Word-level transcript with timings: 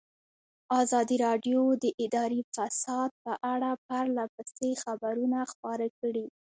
ازادي 0.81 1.15
راډیو 1.25 1.59
د 1.83 1.85
اداري 2.05 2.41
فساد 2.53 3.09
په 3.23 3.33
اړه 3.53 3.69
پرله 3.87 4.25
پسې 4.35 4.69
خبرونه 4.83 5.39
خپاره 5.51 5.87
کړي. 5.99 6.25